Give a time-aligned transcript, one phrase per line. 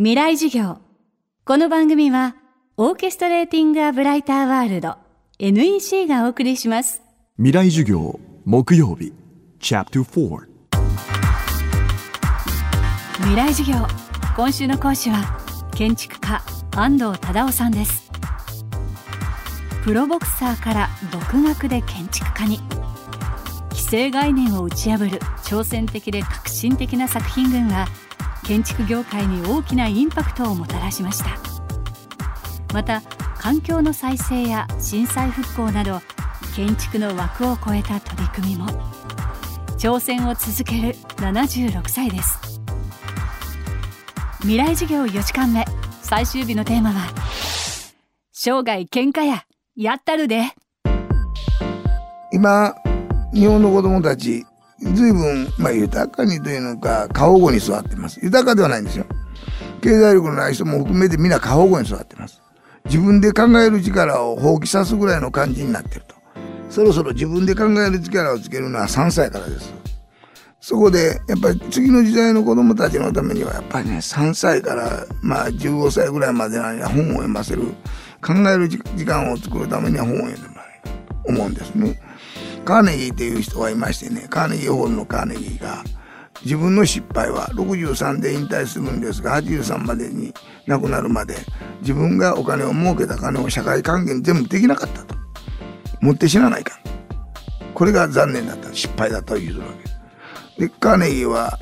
[0.00, 0.78] 未来授業。
[1.44, 2.36] この番組は
[2.76, 4.94] オーケストレーティング・ア・ブライター・ワールド
[5.40, 7.02] NEC がお送りします。
[7.36, 9.12] 未来授業木曜日
[9.58, 10.38] チャプター
[13.16, 13.84] 未来授業。
[14.36, 15.36] 今週の講師は
[15.74, 16.44] 建築家
[16.76, 18.08] 安藤忠雄さんです。
[19.82, 22.60] プロボクサーから独学で建築家に。
[23.74, 27.86] 既成概念を打ち破る挑戦的で革新的な作品群が
[28.44, 31.38] 建築業界に大きなインパクトをもたらしました。
[32.72, 33.02] また
[33.38, 36.00] 環境の再生や震災復興など
[36.54, 38.66] 建築の枠を超えた取り組みも
[39.78, 42.60] 挑戦を続ける76歳です。
[44.40, 45.64] 未来授業4時間目
[46.02, 47.06] 最終日のテーマは
[48.32, 49.44] 生涯喧嘩や
[49.76, 50.42] やったるで。
[52.32, 52.74] 今
[53.32, 54.44] 日本の子供たち
[54.80, 58.20] 随分、まあ、豊かにというのか過保護に座ってます。
[58.22, 59.06] 豊かではないんですよ。
[59.80, 62.40] 経済力のない人も含めてみんな過保護に座ってます。
[62.84, 66.14] 自分で考える力を放棄さすぐらいの感じになってると。
[66.70, 69.74] そろそろ自分で考える力をつけるのは3歳からです。
[70.60, 77.62] そこでやっぱり次の時代の子供たちのためにはやっぱりね3歳からまあ15歳ぐらいまでの間本を読ませる。
[78.20, 80.94] 考える時間を作るためには本を読んでもらえる
[81.24, 82.00] と思うんですね。
[82.68, 85.82] カーネギーっていう人がいましてねカーネギーホールのカーネギーが
[86.44, 90.34] 自分の失敗は63で引退するんですが83までに
[90.66, 91.34] 亡くなるまで
[91.80, 95.14] 自分がお金を儲けた金を社会還元全部できなかったと。
[96.02, 96.78] 持って死なないか
[97.72, 98.74] これが残念だった。
[98.74, 99.64] 失敗だったと言うわ
[100.58, 100.66] け。
[100.66, 101.58] でカーネギーは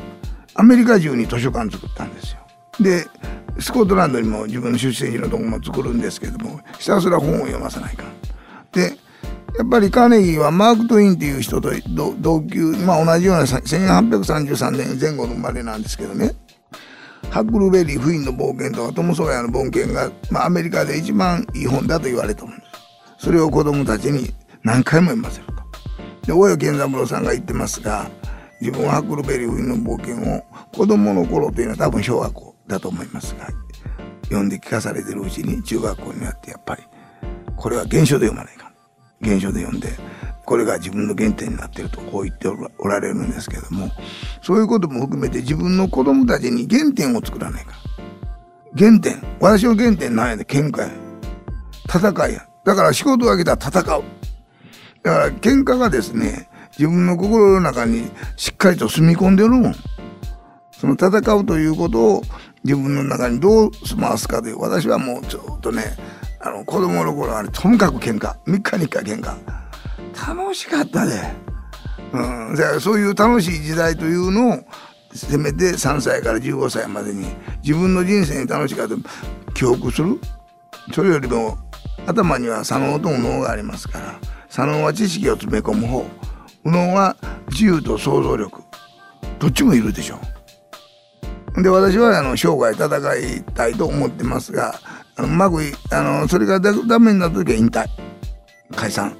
[0.55, 2.41] アメリカ中に図書館作ったんですよ。
[2.81, 3.07] で
[3.61, 8.03] スコットランドにも自分の出身地のとこも作るんですけどもひたすら本を読まさないか
[8.73, 9.06] で
[9.59, 11.71] やっぱりカーネギーはマーク・トインっていう人と
[12.19, 16.33] 同級、まあ、同じような1833年前後の生まれなんですけどね。
[17.31, 22.65] ハックルベリー不意の冒険とかトム・ソーヤの冒険が、まあ、アメリカで一番いい本だと言われたもんで
[23.19, 23.25] す。
[23.25, 24.33] それを子供たちに
[24.63, 25.53] 何回も読ませると。
[26.27, 28.11] で大江健三郎さんが言ってますが
[28.61, 30.43] 自分はハックルベリー不意の冒険を
[30.75, 33.47] 子供の頃というのは多分小学校だと思いますが
[34.25, 36.83] 読んで聞かされてるうちに中学校になってやっぱり
[37.57, 38.66] これは原書で読まないか
[39.21, 39.89] 現象で読んで
[40.45, 43.91] これが自分の原点になっているとこう言っておられるんですけども
[44.43, 47.75] そういうことも含めて自分の子供たちに原点を作らないか
[48.77, 49.23] 原点。
[49.41, 50.91] 私の原点なんやで喧嘩や。
[51.89, 52.47] 戦いや。
[52.65, 54.05] だから仕事が来たら戦う。
[55.03, 59.75] だから喧嘩がですね自分の心の中にしっかりと住み込んでるもん。
[60.73, 62.23] その戦うということを
[62.65, 65.97] 自分の中にどう済ますかで私はもうちょっとね
[66.47, 68.37] あの子供の頃はねとにかく喧嘩。
[68.47, 69.35] 3日に1回喧嘩。
[70.29, 71.21] 楽しかったで、
[72.13, 74.59] うん、そういう楽しい時代というのを
[75.13, 77.27] せめて3歳から15歳までに
[77.63, 80.21] 自分の人生に楽しかった記憶する。
[80.93, 81.59] それよりも
[82.07, 86.05] 頭には左脳と右脳がありますから左脳は知識を詰め込む方。
[86.65, 87.17] 右脳は
[87.51, 88.63] 自由と想像力。
[89.41, 90.21] どっちもいるでしょ
[91.57, 91.63] う。
[91.63, 94.79] で私はあの生涯戦いたいと思ってますが
[95.19, 95.61] うまく
[95.91, 97.87] あのそれがダメになった時は引退
[98.75, 99.17] 解散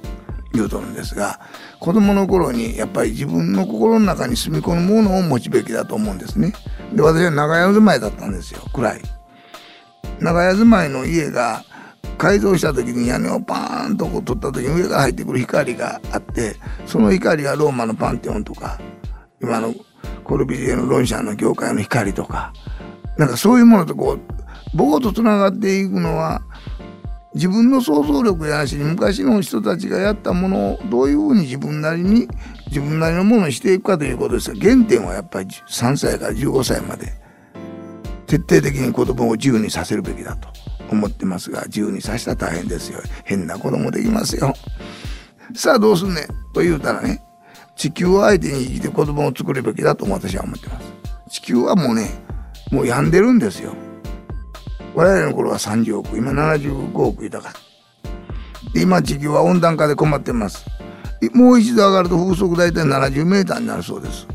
[0.53, 1.39] 言うとるんですが
[1.79, 6.53] 子供の頃にやっぱり自分の心の中に住み込むものを持つべきだと思うんですね。
[6.93, 9.01] で私は長屋住まいだったんですよ暗い。
[10.19, 11.63] 長屋住まいの家が
[12.17, 16.55] 改造した時に屋根をパーンとこう取った時に上から入ってくる光があって
[16.85, 18.79] その光がローマのパンテオンとか
[19.41, 19.73] 今の
[20.23, 22.53] コルビジエのロンシャンの教会の光とか
[23.17, 24.36] なんかそういうものとこう
[24.73, 26.41] 棒とつながっていくのは
[27.33, 32.27] 自分の想像力やし昔の人たちがやったものをどういうふうに自分なりに
[32.67, 37.13] 自分なりのものにしていくかということですが原点はやっぱり3歳から15歳まで
[38.25, 40.49] 徹底的に子供を自由にさせるべきだと
[40.89, 43.01] 思ってますが自由にさせたら大変ですよ。
[43.23, 44.53] 変な子供できますよ。
[45.53, 46.27] さあどうすんねん？
[46.53, 47.21] と言うたらね
[47.75, 50.93] 地球を相手に生きて子供を作るべきだと私は思ってます。
[51.29, 52.09] 地球はもうね
[52.71, 53.73] もう病んでるんですよ。
[54.97, 57.53] 我々の頃は30億今75億いたか。
[58.75, 60.65] 今地球は温暖化で困ってます。
[61.35, 64.25] もう一度上がると風速大体70メーターになるそうです。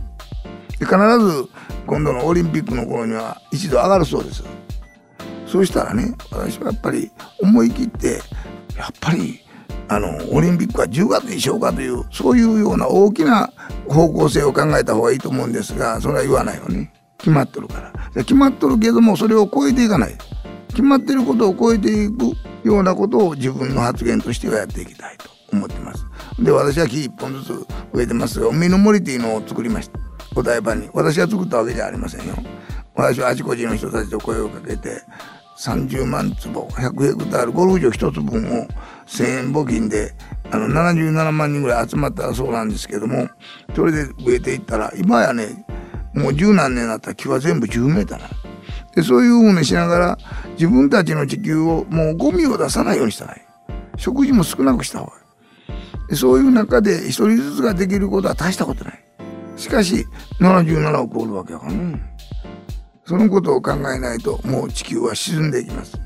[0.79, 1.49] で必ず
[1.85, 4.45] 今度のオリンピックの頃には一度上がるそうです。
[5.49, 7.11] そうしたらね私はやっぱり
[7.41, 8.21] 思い切って
[8.77, 9.41] やっぱり
[9.89, 13.53] あのオリンピックは10月にしようかというそういうような大きな
[13.89, 17.93] 方向性を考えた方がいいと思うんですがそれは言わないよね決まっとるから。
[18.23, 20.17] 決まっとるけどもそれを超えていかない。
[20.73, 22.35] 決まってることを超えていく
[22.65, 26.07] ようなことを自分の発言としてはやっていきたいと思ってます。
[26.39, 30.01] で私は木一本ずつ植えてますが海の森っていうのを作りました
[30.35, 32.35] お台場に私が作ったわけじゃありませんよ。
[32.95, 35.03] 私はあちこちの人たちと声をかけて
[35.59, 38.67] 30万坪100ヘクタールゴルフ場1つ分を
[39.07, 40.15] 1,000円募金で
[40.51, 43.29] あの77万人ぐらい集まったそうなんですけども
[43.75, 45.65] それで植えていったら今やね
[46.15, 48.35] もう十何年になったら木は全部10メーターなで
[49.03, 50.19] そういうふうにしながら
[50.53, 53.47] 自分たちの地球をもうゴミを出さないようにしたい
[53.97, 55.13] 食事も少なくした方が
[56.11, 56.17] いい。
[56.17, 59.05] そういう中で一人ずつができることは大したことない。
[59.57, 60.05] しかし
[60.41, 62.01] 77億おるわけやからね。
[63.07, 65.99] そのことを考えないともう地球は沈んでいきます。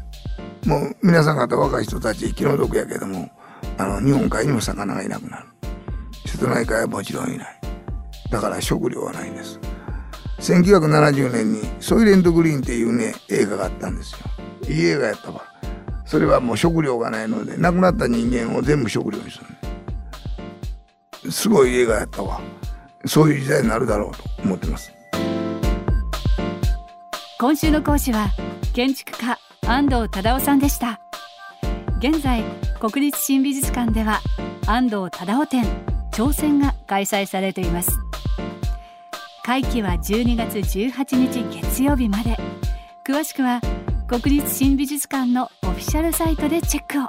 [0.65, 3.31] もう皆さん方若い人たち気の毒やけども
[3.79, 5.47] あの日本海にも魚がいなくなる。
[6.27, 7.61] 瀬戸内海はもちろんいない。
[8.31, 9.59] だから食料はないんです。
[10.47, 14.19] 1970年に「ソイレント・グリーン」っていうね映画があったんですよ。
[14.69, 15.43] いい映画やったわ。
[16.05, 19.39] それはもう食料がないので亡くなった人間を全部食料にす
[21.25, 21.33] る。
[21.33, 22.41] すごい映画やったわ。
[23.07, 24.93] そういう時代になるだろうと思ってます。
[27.41, 28.29] 今週の講師は
[28.73, 31.01] 建築家安藤忠雄さんでした。
[31.99, 32.45] 現在
[32.79, 34.21] 国立新美術館では
[34.67, 35.65] 安藤忠雄展
[36.13, 38.06] 挑戦が開催されています。
[39.47, 42.37] 会期は12月18日月曜日まで。
[43.07, 43.61] 詳しくは
[44.09, 47.09] 国立新美術館のオフィシャルサイトでチェックを。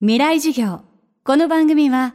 [0.00, 0.80] 未来授業。
[1.22, 2.14] この番組は